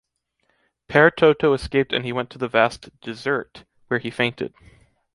Pere 0.87 1.11
Toto 1.11 1.53
escaped 1.53 1.93
and 1.93 2.03
he 2.03 2.11
went 2.11 2.31
to 2.31 2.39
the 2.39 2.47
vast 2.47 2.89
dessert, 3.01 3.65
where 3.85 3.99
he 3.99 4.09
fainted. 4.09 4.51